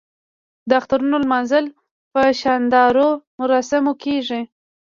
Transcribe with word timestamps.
د 0.69 0.71
اخترونو 0.79 1.15
لمانځل 1.23 1.65
په 2.13 2.21
شاندارو 2.41 3.07
مراسمو 3.39 3.93
کیږي. 4.03 4.41